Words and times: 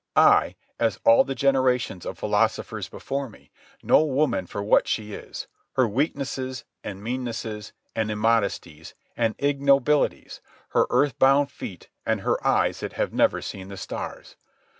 I, 0.15 0.55
as 0.79 0.99
all 1.05 1.23
the 1.23 1.35
generations 1.35 2.07
of 2.07 2.17
philosophers 2.17 2.89
before 2.89 3.29
me, 3.29 3.51
know 3.83 4.03
woman 4.03 4.47
for 4.47 4.63
what 4.63 4.87
she 4.87 5.13
is—her 5.13 5.87
weaknesses, 5.87 6.65
and 6.83 7.03
meannesses, 7.03 7.71
and 7.95 8.09
immodesties, 8.09 8.95
and 9.15 9.35
ignobilities, 9.39 10.41
her 10.69 10.87
earth 10.89 11.19
bound 11.19 11.51
feet, 11.51 11.89
and 12.03 12.21
her 12.21 12.43
eyes 12.43 12.79
that 12.79 12.93
have 12.93 13.13
never 13.13 13.43
seen 13.43 13.67
the 13.67 13.77
stars. 13.77 14.37